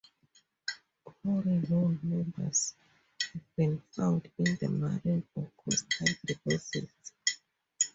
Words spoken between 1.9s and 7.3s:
members have been found in marine or coastal deposits.